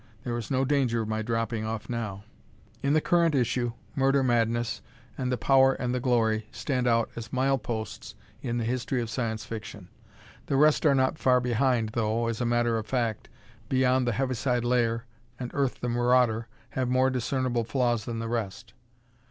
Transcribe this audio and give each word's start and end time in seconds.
There 0.23 0.35
is 0.35 0.49
no 0.49 0.65
danger 0.65 1.03
of 1.03 1.07
my 1.07 1.21
dropping 1.21 1.63
off 1.63 1.87
now! 1.87 2.23
In 2.81 2.93
the 2.93 3.01
current 3.01 3.35
issue, 3.35 3.73
"Murder 3.95 4.23
Madness" 4.23 4.81
and 5.15 5.31
"The 5.31 5.37
Power 5.37 5.73
and 5.73 5.93
the 5.93 5.99
Glory" 5.99 6.47
stand 6.51 6.87
out 6.87 7.11
as 7.15 7.31
mile 7.31 7.59
posts 7.59 8.15
in 8.41 8.57
the 8.57 8.63
history 8.63 8.99
of 8.99 9.11
Science 9.11 9.45
Fiction. 9.45 9.89
The 10.47 10.57
rest 10.57 10.87
are 10.87 10.95
not 10.95 11.19
far 11.19 11.39
behind, 11.39 11.89
though, 11.89 12.25
as 12.25 12.41
a 12.41 12.47
matter 12.47 12.79
of 12.79 12.87
fact, 12.87 13.29
"Beyond 13.69 14.07
the 14.07 14.13
Heaviside 14.13 14.63
Layer" 14.65 15.05
and 15.39 15.51
"Earth, 15.53 15.81
the 15.81 15.89
Marauder" 15.89 16.47
have 16.71 16.89
more 16.89 17.11
discernible 17.11 17.63
flaws 17.63 18.05
than 18.05 18.17
the 18.17 18.27
rest. 18.27 18.73